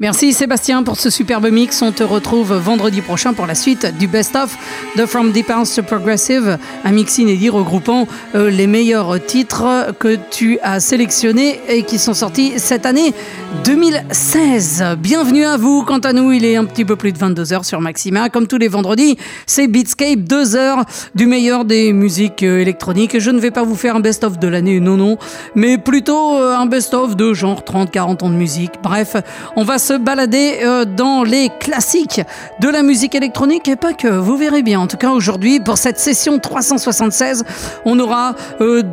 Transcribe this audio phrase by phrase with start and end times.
[0.00, 1.80] Merci Sébastien pour ce superbe mix.
[1.80, 4.58] On te retrouve vendredi prochain pour la suite du Best of
[4.96, 10.16] de From Deep House to Progressive, un mix inédit regroupant euh, les meilleurs titres que
[10.32, 13.14] tu as sélectionnés et qui sont sortis cette année
[13.62, 14.96] 2016.
[14.98, 15.84] Bienvenue à vous.
[15.84, 18.28] Quant à nous, il est un petit peu plus de 22h sur Maxima.
[18.28, 19.16] Comme tous les vendredis,
[19.46, 20.84] c'est Beatscape, 2 heures
[21.14, 23.18] du meilleur des musiques euh, électroniques.
[23.18, 25.18] Je ne vais pas vous faire un best of de l'année, non, non,
[25.54, 28.72] mais plutôt euh, un best of de genre 30-40 ans de musique.
[28.82, 29.16] Bref,
[29.56, 32.22] on va se balader euh, dans les classiques
[32.60, 34.80] de la musique électronique et pas que, vous verrez bien.
[34.80, 37.44] En tout cas, aujourd'hui, pour cette session 376,
[37.84, 38.34] on aura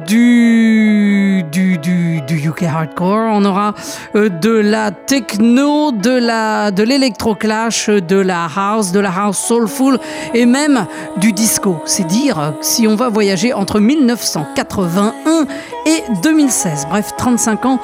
[0.08, 3.74] du, du, du, UK Hardcore, on aura
[4.14, 9.98] de la techno, de la de l'électroclash, de la house, de la house soulful
[10.34, 10.86] et même
[11.18, 11.78] du disco.
[11.86, 15.46] C'est dire si on va voyager entre 1981
[15.86, 16.88] et 2016.
[16.90, 17.80] Bref, 35 ans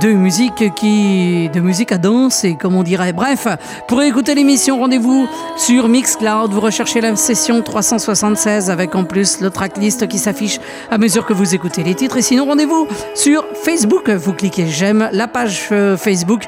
[0.00, 3.12] de musique qui de musique à danser comme on dirait.
[3.12, 3.46] Bref,
[3.88, 9.50] pour écouter l'émission, rendez-vous sur Mixcloud, vous recherchez la session 376 avec en plus le
[9.50, 10.58] tracklist qui s'affiche
[10.90, 15.08] à mesure que vous écoutez les titres et sinon rendez-vous sur Facebook, vous cliquez j'aime
[15.12, 16.44] la page euh, Facebook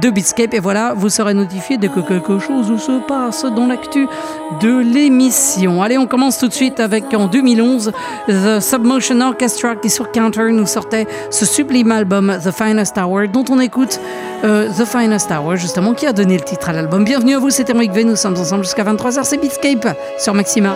[0.00, 4.06] de Beatscape et voilà, vous serez notifié dès que quelque chose se passe dans l'actu
[4.60, 5.82] de l'émission.
[5.82, 7.92] Allez, on commence tout de suite avec en 2011
[8.28, 13.44] The Submotion Orchestra qui sur Counter nous sortait ce sublime album The Finest Tower, dont
[13.50, 14.00] on écoute
[14.44, 17.04] euh, The Finest Hour, justement, qui a donné le titre à l'album.
[17.04, 20.74] Bienvenue à vous, c'est Eric V, nous sommes ensemble jusqu'à 23h, c'est Beatscape sur Maxima.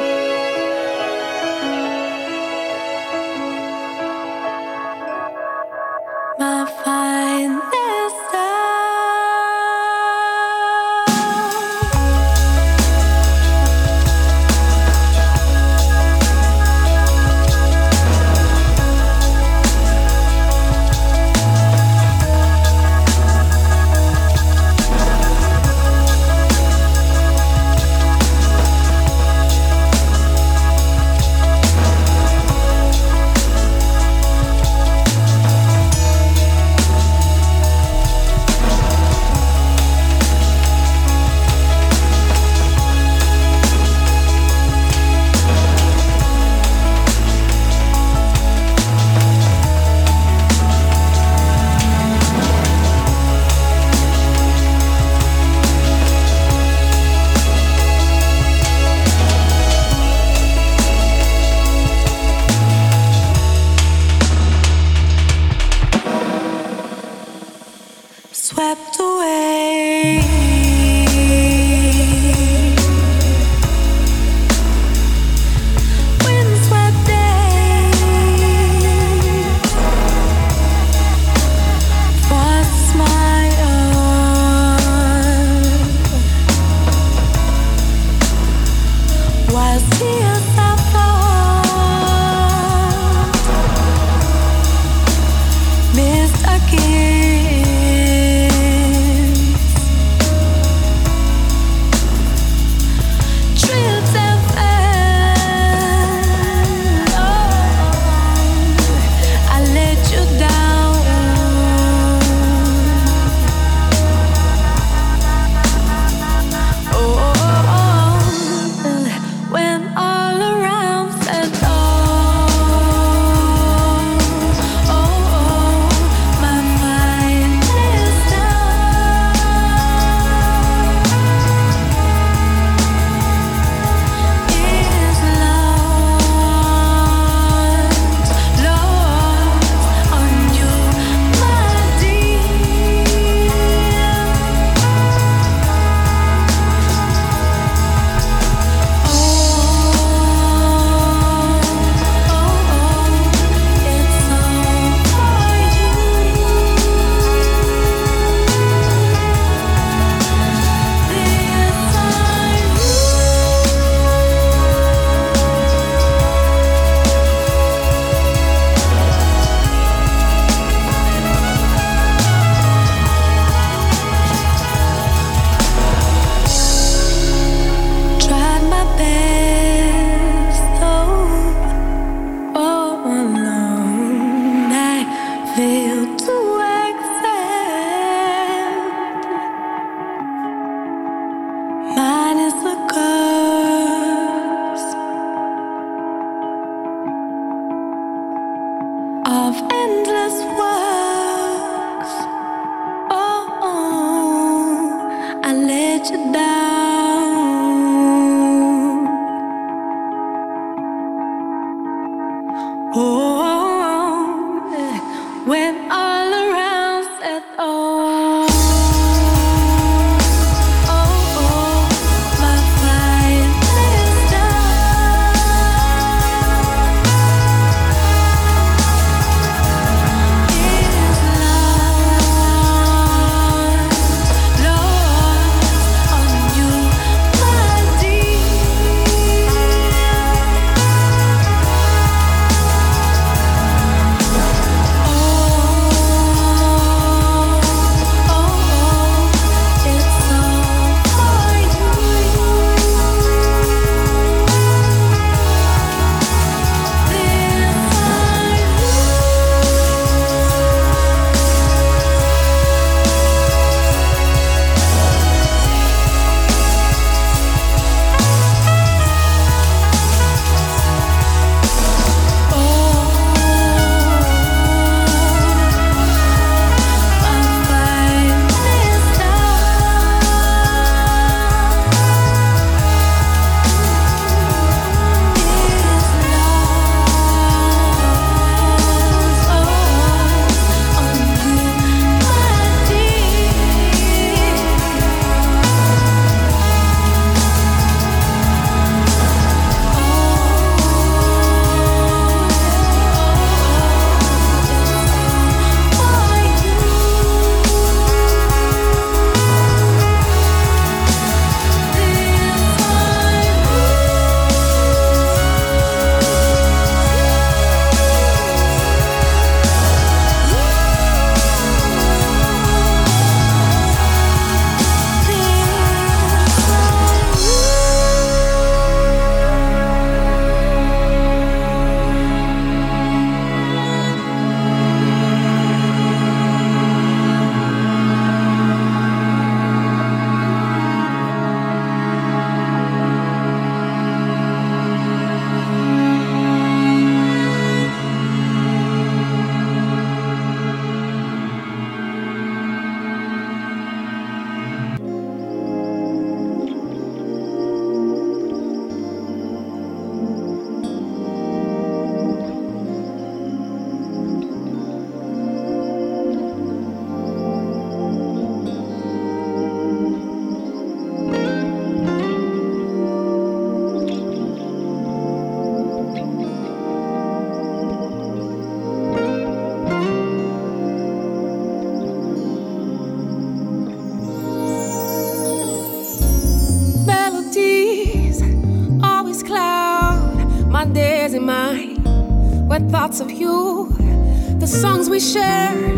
[395.19, 395.98] we share.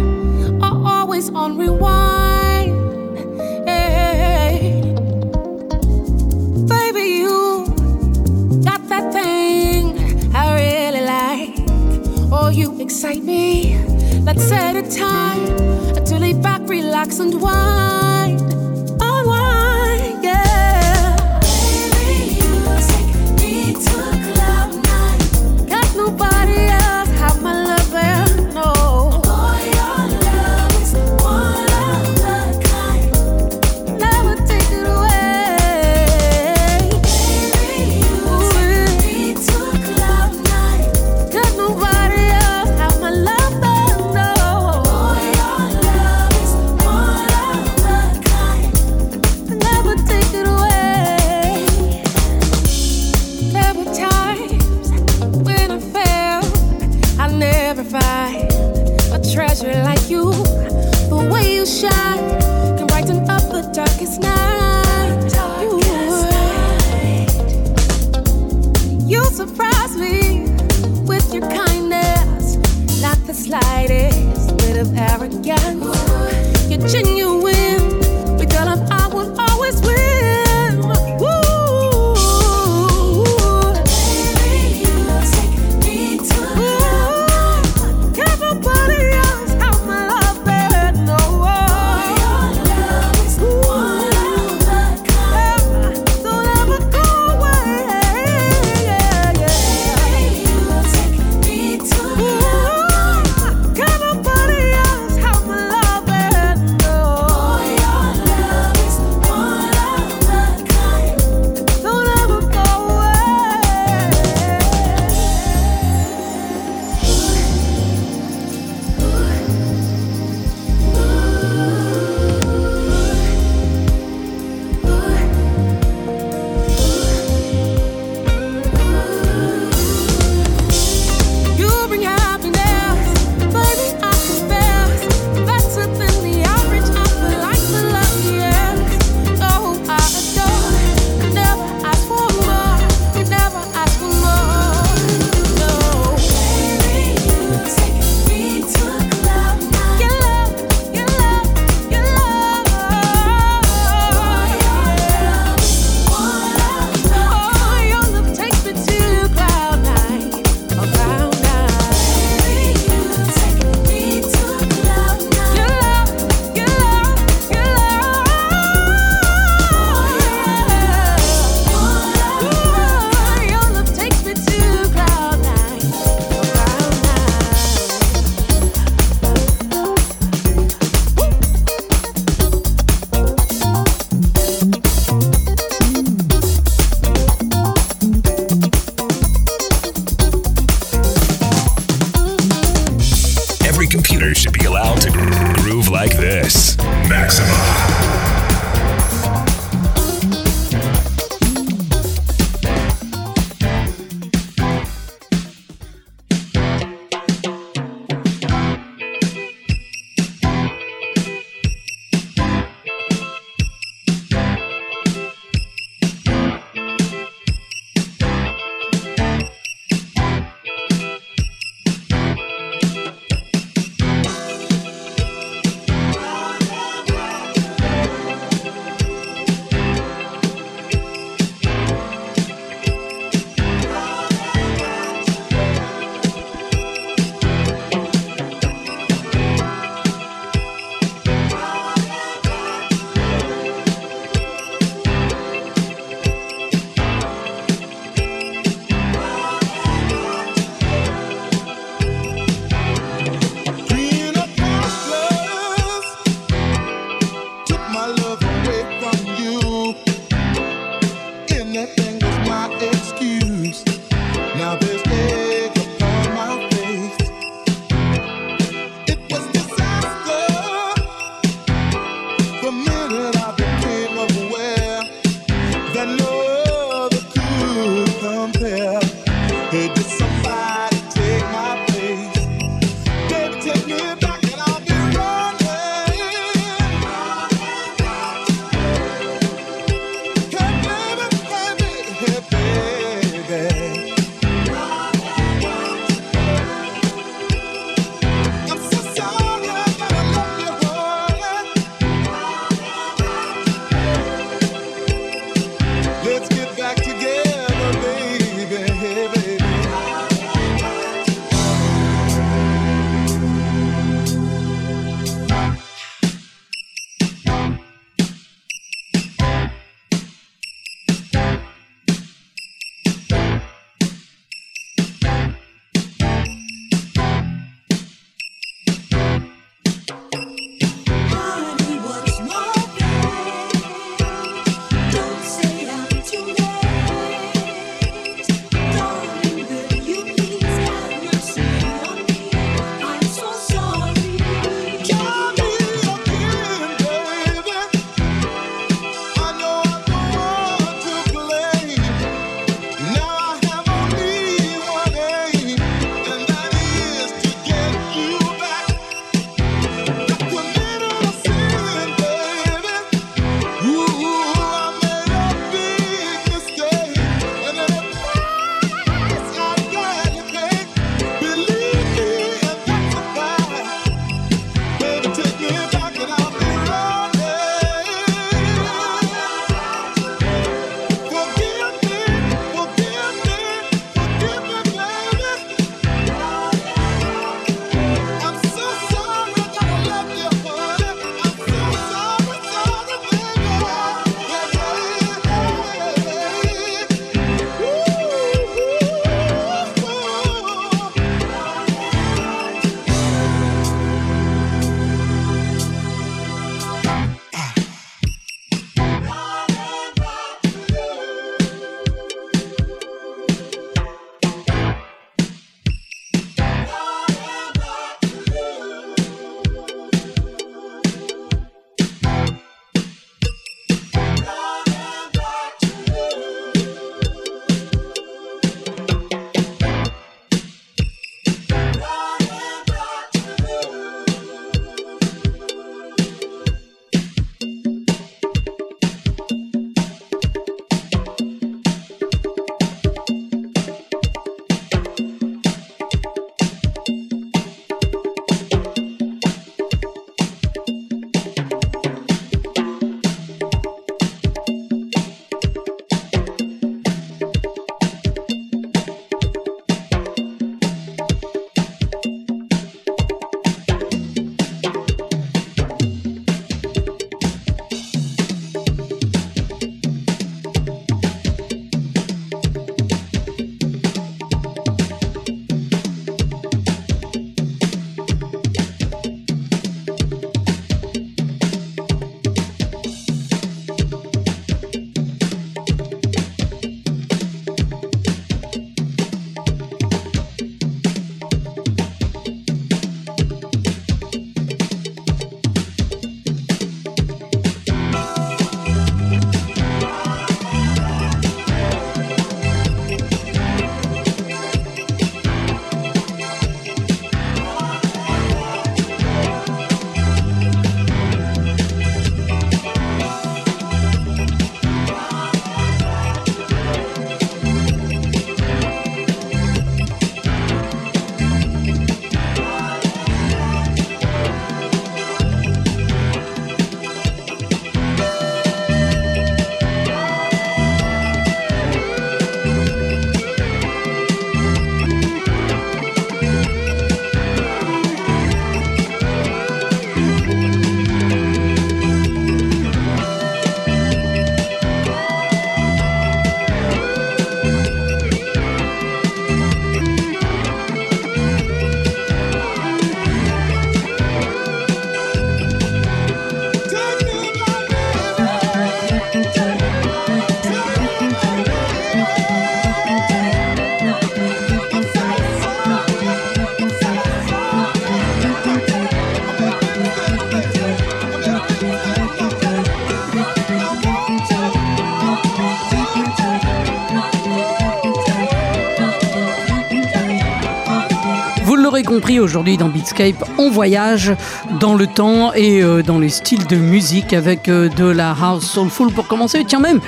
[582.39, 584.35] Aujourd'hui dans Beatscape, on voyage
[584.79, 588.65] dans le temps et euh, dans les styles de musique avec euh, de la house
[588.65, 590.01] soulful pour commencer, tiens même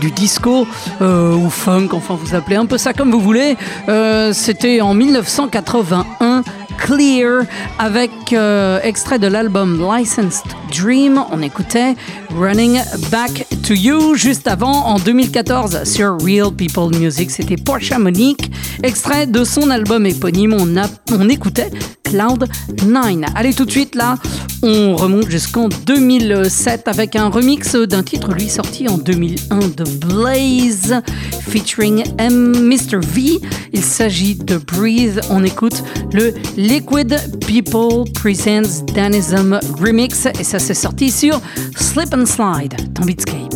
[0.00, 0.66] du disco
[1.00, 3.56] euh, ou funk, enfin vous appelez un peu ça comme vous voulez.
[4.32, 6.42] C'était en 1981
[6.78, 7.44] Clear
[7.78, 8.10] avec
[8.82, 11.24] extrait de l'album Licensed Dream.
[11.30, 11.94] On écoutait
[12.36, 17.30] Running Back to You juste avant en 2014 sur Real People Music.
[17.30, 18.50] C'était Portia Monique,
[18.82, 20.54] extrait de son album éponyme.
[20.54, 20.68] On,
[21.12, 21.70] on écoutait
[22.02, 22.46] Cloud
[22.86, 23.30] 9.
[23.34, 24.16] Allez tout de suite là,
[24.62, 31.02] on remonte jusqu'en 2007 avec un remix d'un titre lui sorti en 2001 de Blaze
[31.54, 32.68] featuring M.
[32.68, 32.98] Mr.
[33.00, 33.40] V.
[33.72, 35.20] Il s'agit de Breathe.
[35.30, 41.40] On écoute le Liquid People Presents Danism Remix et ça s'est sorti sur
[41.76, 43.54] Slip and Slide dans Beatscape.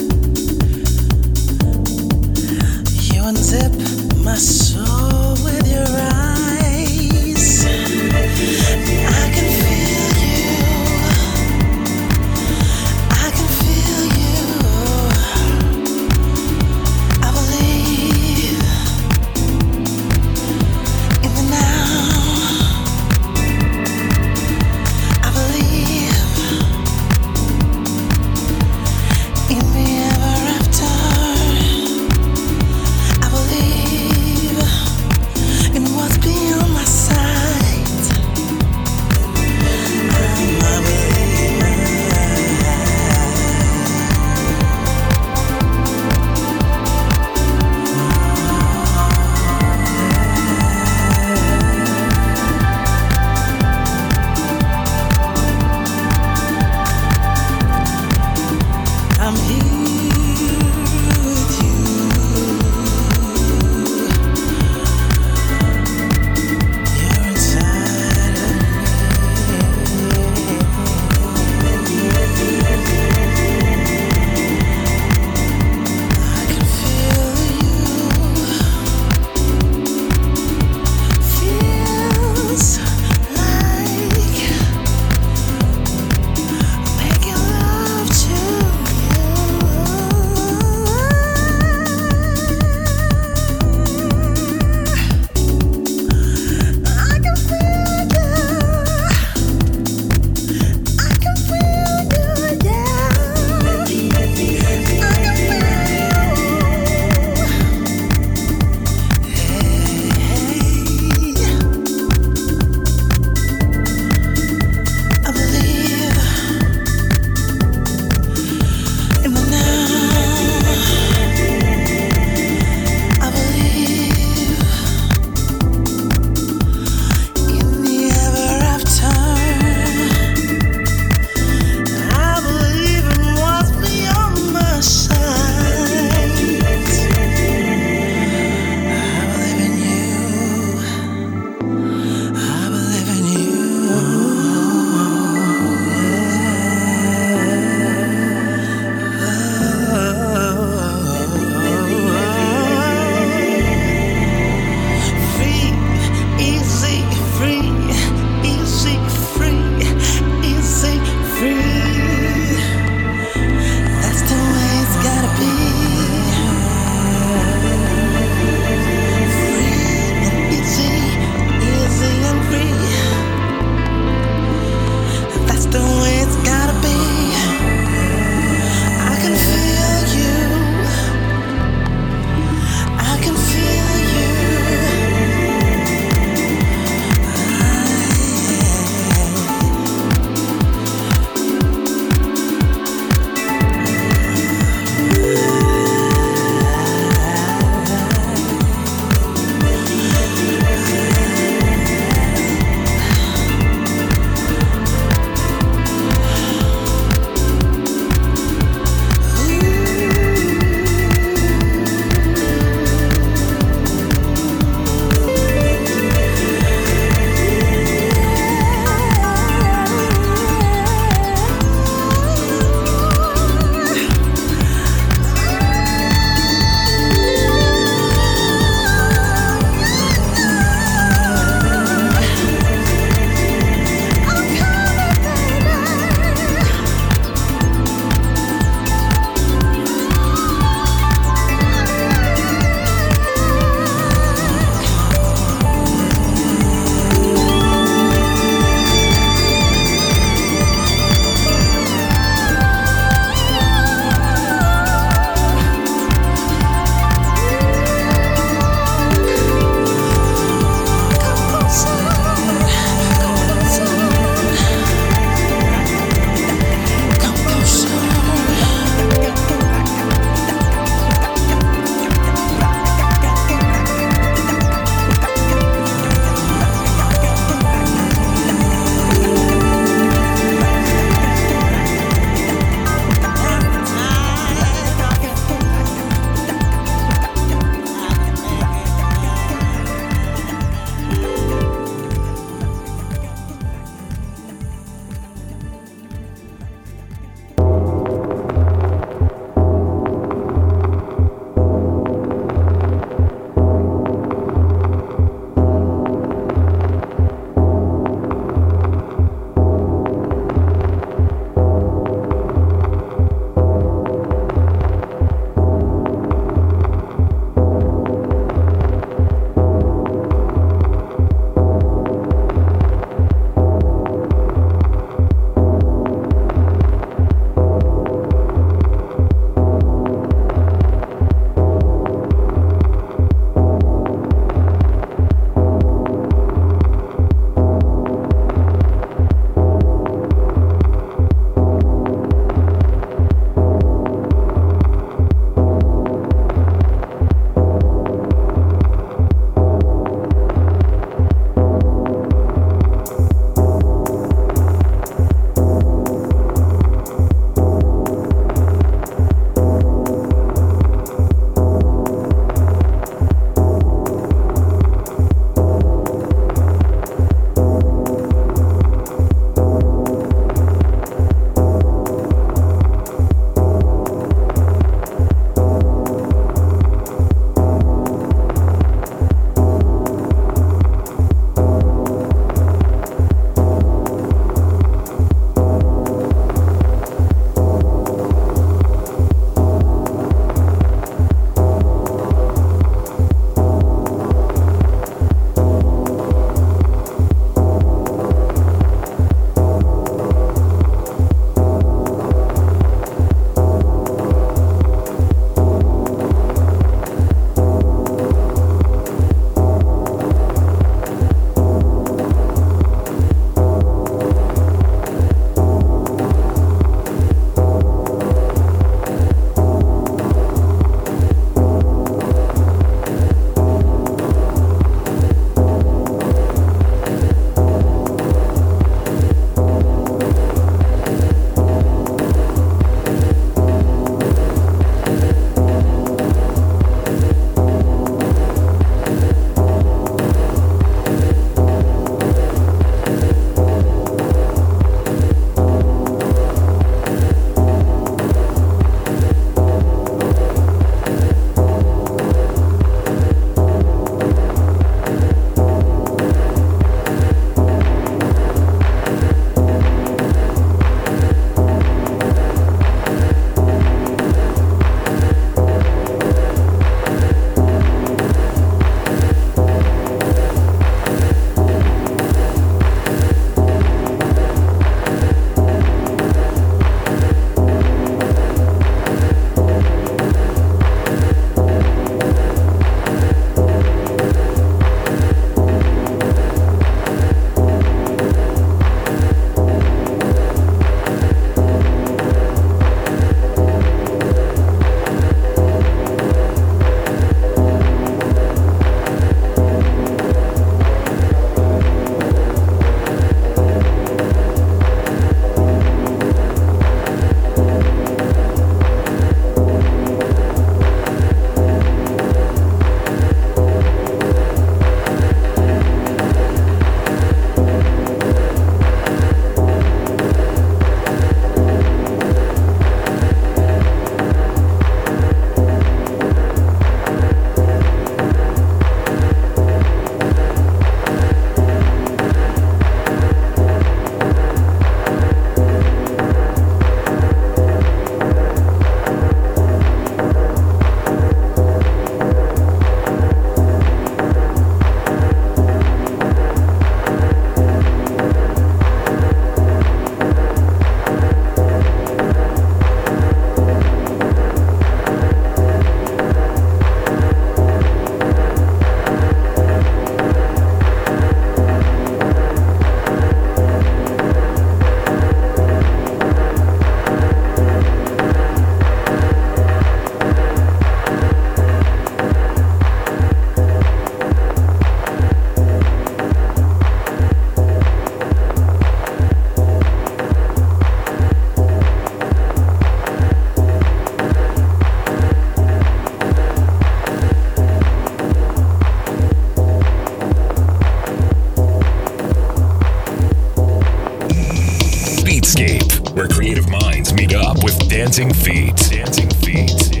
[595.51, 598.75] Beatscape, where creative minds meet up with dancing feet.
[598.89, 600.00] Dancing feet.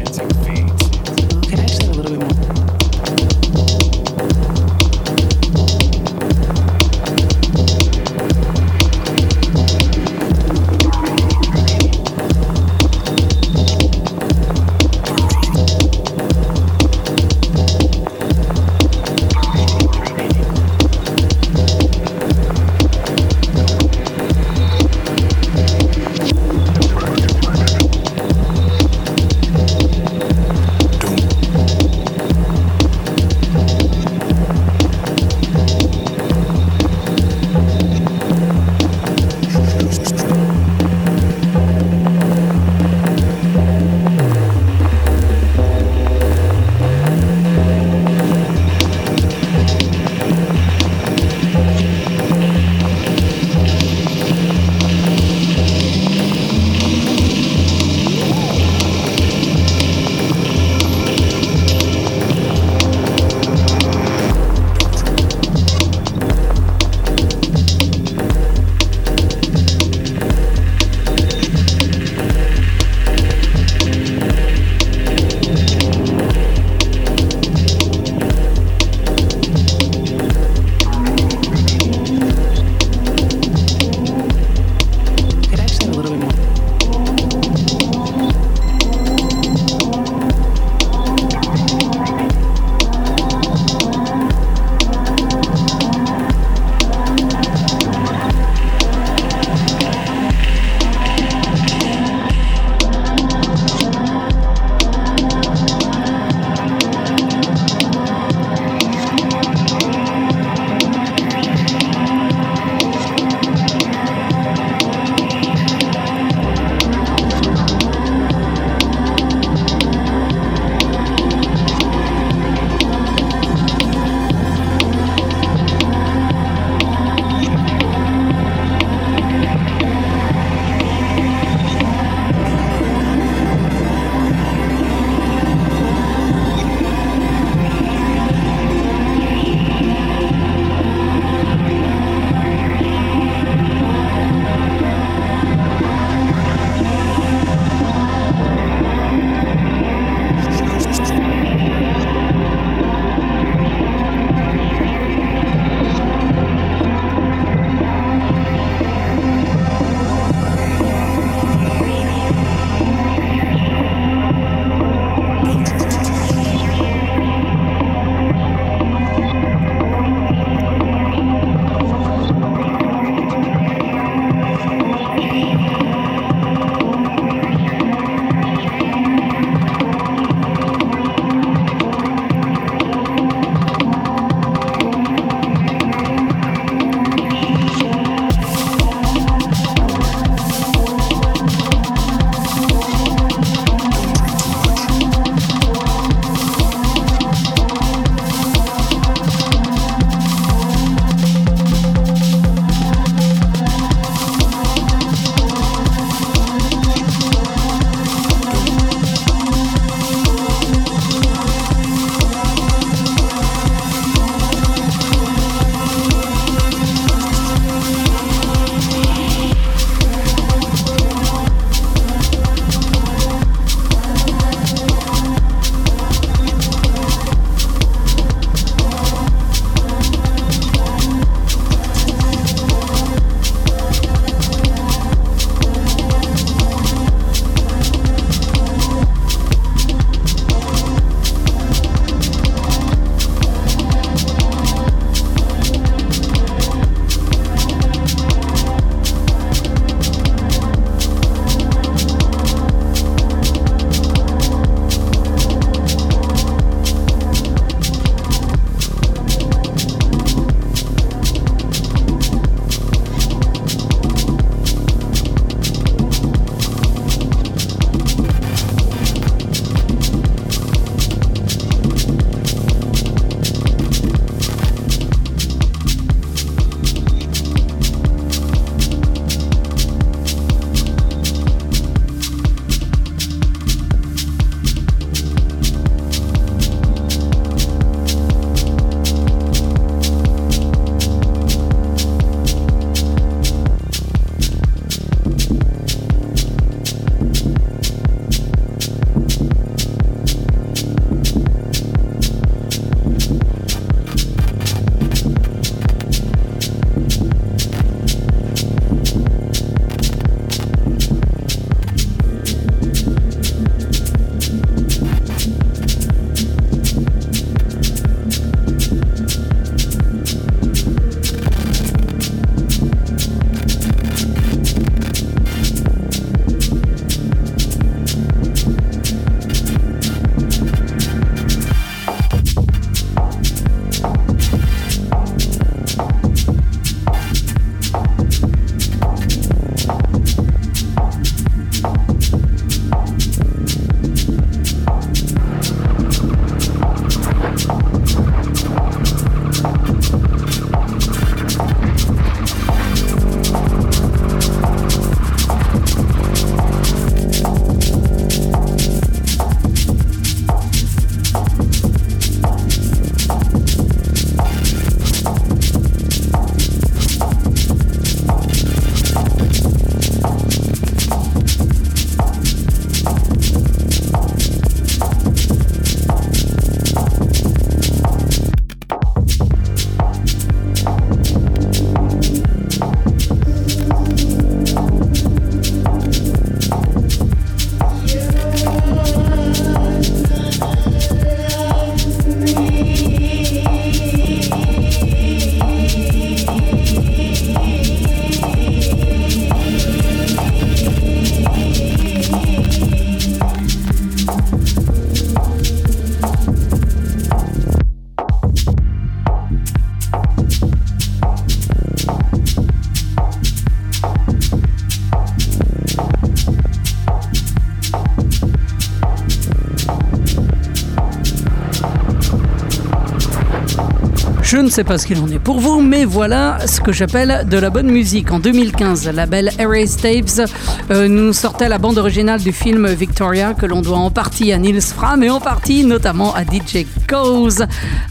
[424.71, 427.69] Sais pas ce qu'il en est pour vous, mais voilà ce que j'appelle de la
[427.69, 428.31] bonne musique.
[428.31, 430.49] En 2015, la belle Erase Tapes
[430.91, 434.57] euh, nous sortait la bande originale du film Victoria, que l'on doit en partie à
[434.57, 436.85] Nils Fram et en partie notamment à DJ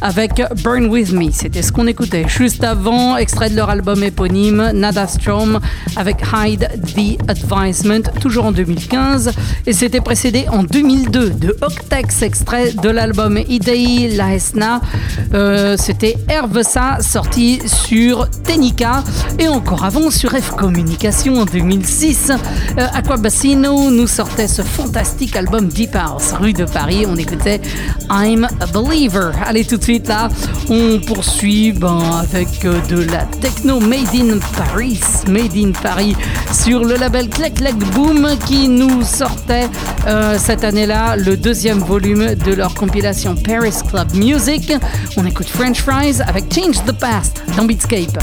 [0.02, 1.30] Avec Burn With Me.
[1.32, 5.58] C'était ce qu'on écoutait juste avant, extrait de leur album éponyme Nada Strom
[5.96, 9.32] avec Hide the Advisement, toujours en 2015.
[9.66, 14.82] Et c'était précédé en 2002 de Octex, extrait de l'album Idei Laesna.
[15.32, 19.02] Euh, c'était Hervesa, sorti sur Tenica.
[19.38, 22.32] Et encore avant sur F Communication en 2006.
[22.78, 27.06] Euh, Aquabassino nous sortait ce fantastique album Deep House, rue de Paris.
[27.08, 27.60] On écoutait
[28.10, 28.80] I'm a.
[29.46, 30.28] Allez, tout de suite là,
[30.68, 35.00] on poursuit ben, avec euh, de la techno made in Paris.
[35.28, 36.16] Made in Paris
[36.52, 39.68] sur le label Clack Clack Boom qui nous sortait
[40.08, 44.72] euh, cette année-là le deuxième volume de leur compilation Paris Club Music.
[45.16, 48.18] On écoute French Fries avec Change the Past dans Beatscape.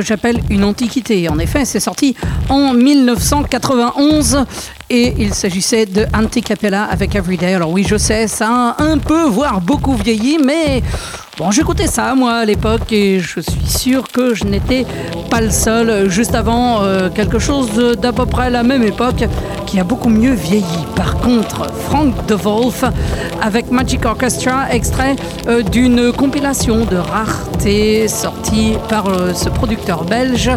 [0.00, 1.28] Que j'appelle une antiquité.
[1.28, 2.14] En effet, c'est sorti
[2.48, 4.44] en 1991
[4.90, 7.54] et il s'agissait de Anticapella avec Everyday.
[7.54, 10.84] Alors oui, je sais, ça a un peu, voire beaucoup vieilli, mais
[11.38, 14.84] bon, j'écoutais ça moi à l'époque et je suis sûr que je n'étais
[15.30, 16.10] pas le seul.
[16.10, 19.24] Juste avant, euh, quelque chose d'à peu près la même époque
[19.66, 20.64] qui a beaucoup mieux vieilli.
[20.96, 22.84] Par contre, Frank De Wolf
[23.42, 25.16] avec Magic Orchestra, extrait
[25.46, 30.50] euh, d'une compilation de rareté sortie par euh, ce producteur belge,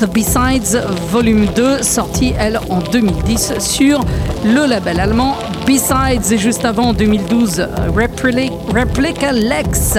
[0.00, 4.00] The Besides Volume 2, sorti elle en 2010 sur
[4.44, 5.36] le label allemand
[5.66, 9.98] Besides et juste avant en 2012 Replica Lex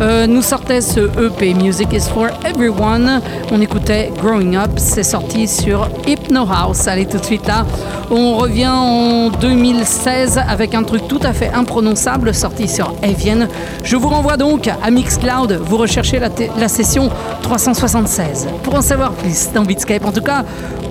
[0.00, 3.20] euh, nous sortait ce EP Music is for Everyone.
[3.52, 6.88] On écoutait Growing Up, c'est sorti sur Hypno House.
[6.88, 7.64] Allez tout de suite là,
[8.10, 13.46] on revient en 2016 avec un truc tout à fait imprononçable sorti sur Avian.
[13.84, 17.10] Je vous renvoie donc à Mixcloud, vous recherchez la, session
[17.42, 18.48] 376.
[18.62, 20.44] Pour en savoir plus dans Beatscape, en tout cas,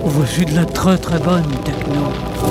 [0.04, 2.43] voici de la très très bonne techno.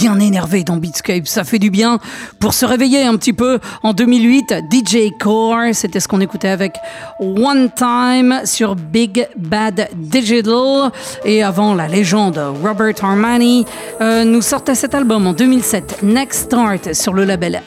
[0.00, 1.26] Bien énervé dans Beatscape.
[1.26, 1.98] Ça fait du bien
[2.38, 3.58] pour se réveiller un petit peu.
[3.82, 6.76] En 2008, DJ Core, c'était ce qu'on écoutait avec
[7.20, 10.90] One Time sur Big Bad Digital.
[11.26, 13.66] Et avant, la légende Robert Armani
[14.00, 17.60] euh, nous sortait cet album en 2007, Next Start, sur le label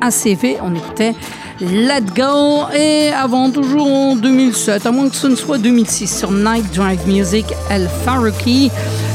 [0.00, 0.56] ACV.
[0.60, 1.14] On écoutait
[1.60, 2.68] Let Go.
[2.74, 7.06] Et avant, toujours en 2007, à moins que ce ne soit 2006, sur Night Drive
[7.06, 8.70] Music, El Faruqi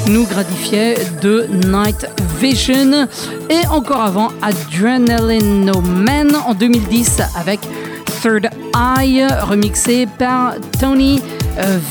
[0.07, 2.07] nous gratifiait de Night
[2.40, 3.07] Vision.
[3.49, 7.61] Et encore avant, Adrenaline No Man en 2010 avec
[8.22, 11.22] Third Eye, remixé par Tony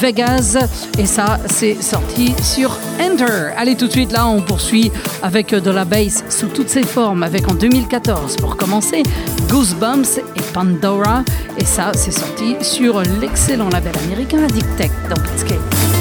[0.01, 0.59] Vegas.
[0.99, 3.53] Et ça, c'est sorti sur Enter.
[3.57, 4.91] Allez, tout de suite, là, on poursuit
[5.23, 9.03] avec de la bass sous toutes ses formes, avec en 2014, pour commencer,
[9.49, 11.23] Goosebumps et Pandora.
[11.59, 15.92] Et ça, c'est sorti sur l'excellent label américain Addict Tech dans Music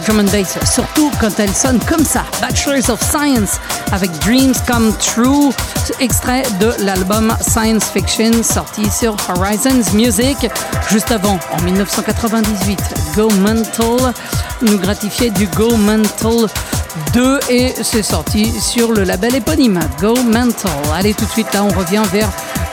[0.00, 2.24] bass, surtout quand elle sonne comme ça.
[2.40, 3.60] Bachelors of Science
[3.92, 5.52] avec Dreams Come True,
[6.00, 10.48] extrait de l'album Science Fiction sorti sur Horizons Music.
[10.90, 12.80] Juste avant, en 1998,
[13.14, 14.12] Go Mental
[14.62, 16.48] nous gratifiait du Go Mental
[17.12, 20.72] 2 et c'est sorti sur le label éponyme Go Mental.
[20.94, 22.30] Allez tout de suite là, on revient vers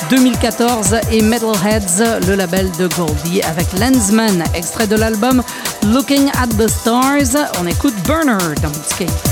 [0.10, 5.42] 2014 et Metalheads, le label de Goldie avec Lensman, extrait de l'album
[5.84, 7.36] Looking at the Stars.
[7.60, 9.31] On écoute Burner dans Beatscape.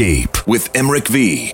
[0.00, 1.52] Beat Beatscape with Emmerich V.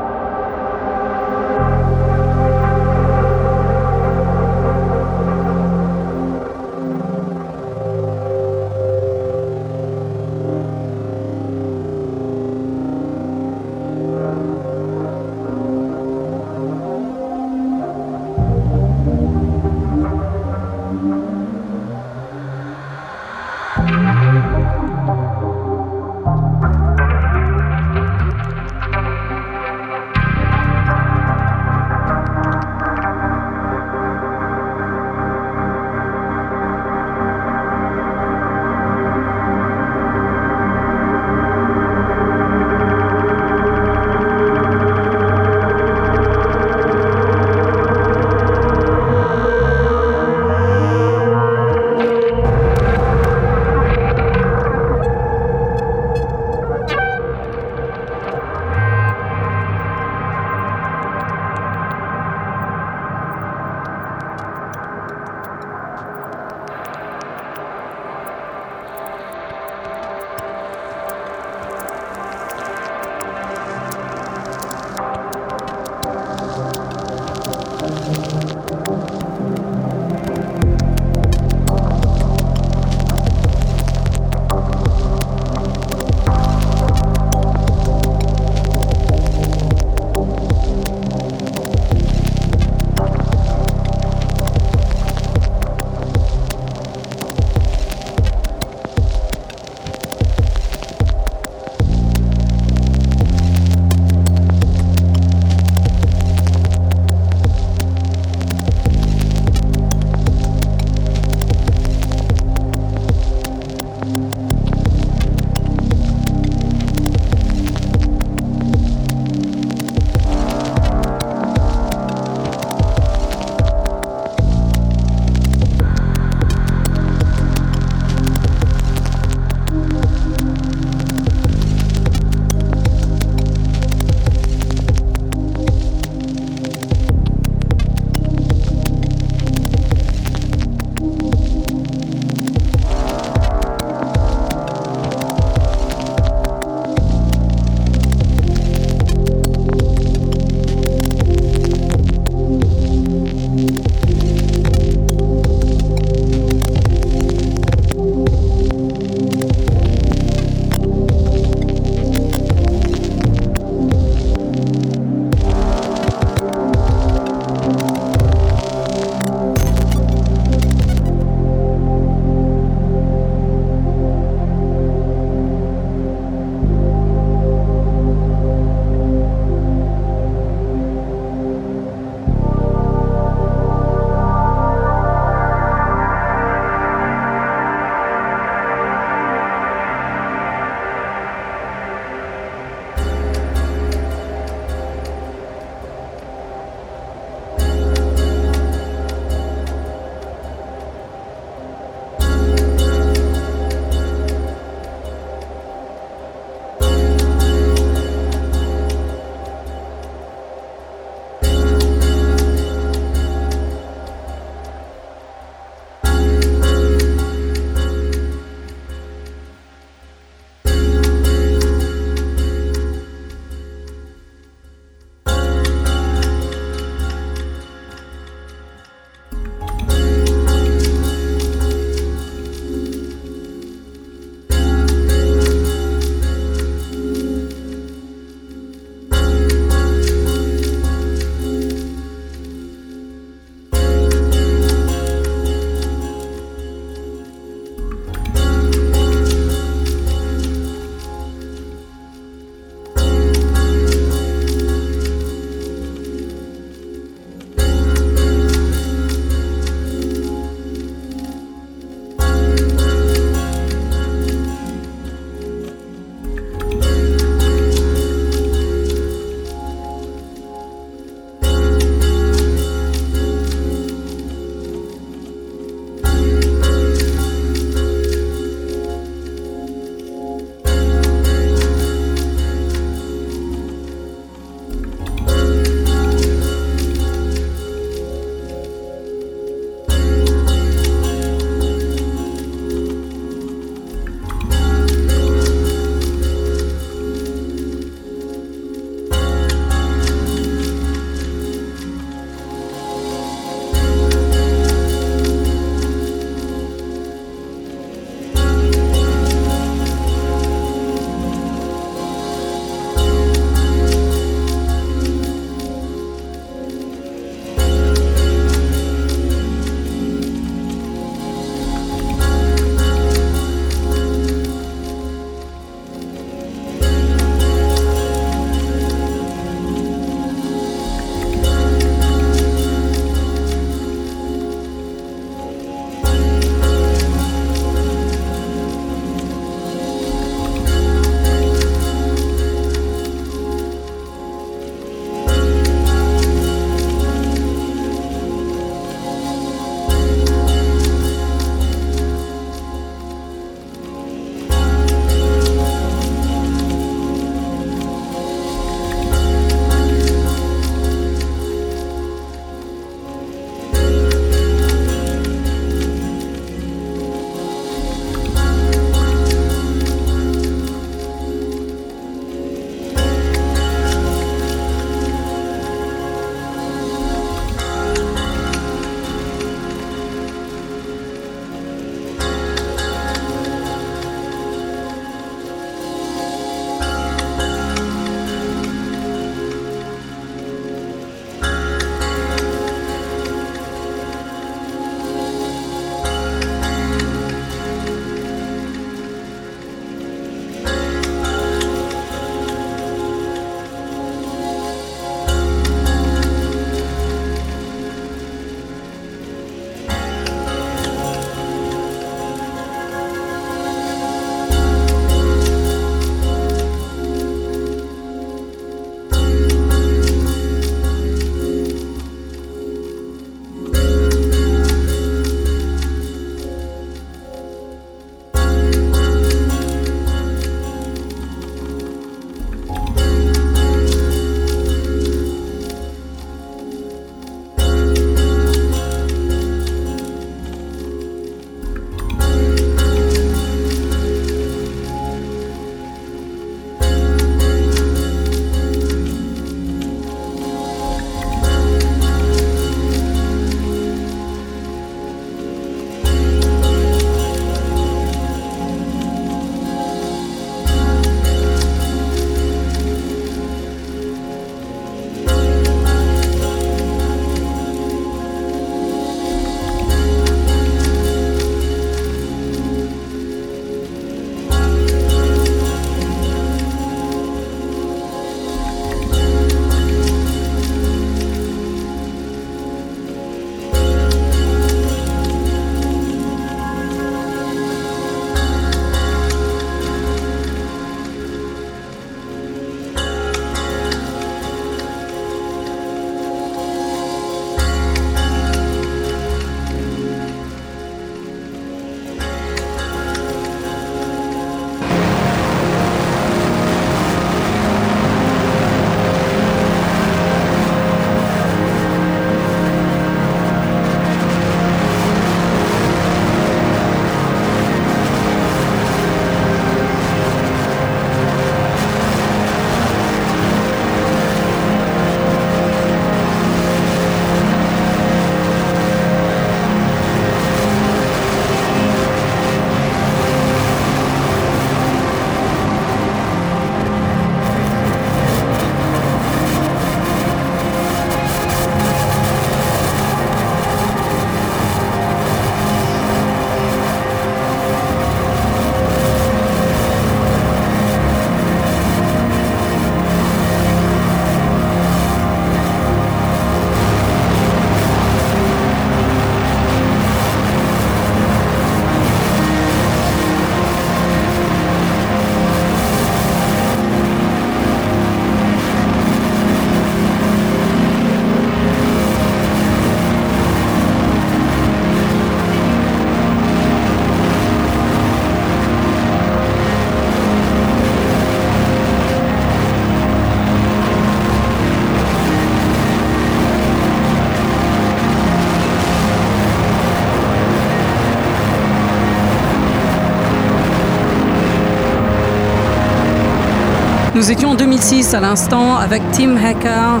[597.22, 600.00] Nous étions en 2006 à l'instant avec Tim Hacker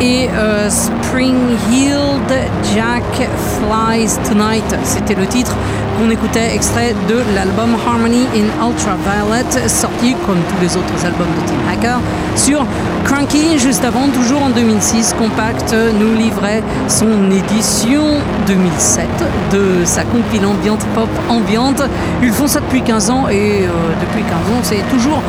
[0.00, 1.36] et euh, Spring
[1.70, 3.28] Heeled Jack
[3.58, 4.64] Flies Tonight.
[4.82, 5.54] C'était le titre
[5.98, 11.46] qu'on écoutait extrait de l'album Harmony in Ultraviolet, sorti comme tous les autres albums de
[11.46, 12.00] Tim Hacker
[12.36, 12.64] sur
[13.04, 13.58] Cranky.
[13.58, 18.00] Juste avant, toujours en 2006, Compact nous livrait son édition
[18.46, 19.06] 2007
[19.52, 21.82] de sa compile ambiante pop ambiante.
[22.22, 23.68] Ils font ça depuis 15 ans et euh,
[24.00, 25.20] depuis 15 ans, c'est toujours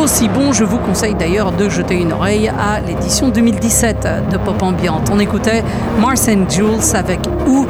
[0.00, 0.52] aussi bon.
[0.52, 5.10] Je vous conseille d'ailleurs de jeter une oreille à l'édition 2017 de Pop Ambiante.
[5.12, 5.62] On écoutait
[6.00, 7.66] Mars and Jules avec Où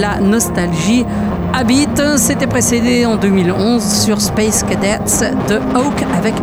[0.00, 1.04] la nostalgie
[1.52, 2.02] habite.
[2.16, 4.98] C'était précédé en 2011 sur Space Cadets
[5.48, 6.34] de Oak avec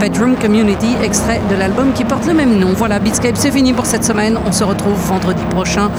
[0.00, 2.72] Bedroom Community, extrait de l'album qui porte le même nom.
[2.76, 4.38] Voilà, Beatscape, c'est fini pour cette semaine.
[4.46, 5.90] On se retrouve vendredi prochain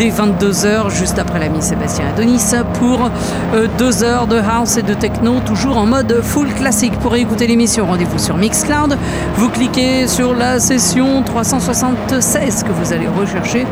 [0.00, 3.10] dès 22h, juste après l'ami Sébastien Adonis, pour
[3.52, 6.94] euh, deux heures de house et de techno, toujours en mode full classique.
[7.00, 8.96] Pour écouter l'émission, rendez-vous sur Mixcloud.
[9.36, 13.66] Vous cliquez sur la session 376 que vous allez rechercher.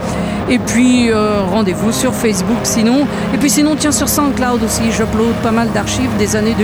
[0.51, 3.07] Et puis, euh, rendez-vous sur Facebook sinon.
[3.33, 6.55] Et puis sinon, tiens, sur SoundCloud aussi, j'upload pas mal d'archives des années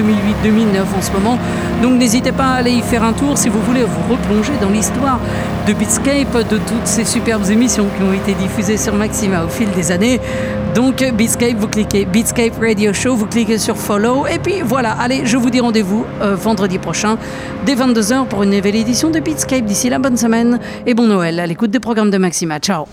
[0.45, 1.39] 2008-2009 en ce moment.
[1.81, 4.69] Donc n'hésitez pas à aller y faire un tour si vous voulez vous replonger dans
[4.69, 5.21] l'histoire
[5.67, 9.71] de Beatscape, de toutes ces superbes émissions qui ont été diffusées sur Maxima au fil
[9.71, 10.21] des années.
[10.75, 14.27] Donc Beatscape, vous cliquez Beatscape Radio Show, vous cliquez sur Follow.
[14.27, 17.17] Et puis voilà, allez, je vous dis rendez-vous euh, vendredi prochain
[17.65, 19.65] dès 22h pour une nouvelle édition de Beatscape.
[19.65, 22.59] D'ici la bonne semaine et bon Noël à l'écoute des programmes de Maxima.
[22.59, 22.87] Ciao